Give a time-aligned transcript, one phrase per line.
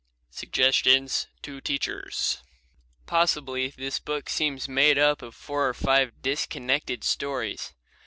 [0.31, 2.41] Suggestions to Teachers
[3.05, 7.75] Possibly this book seems made up of four or five disconnected stories.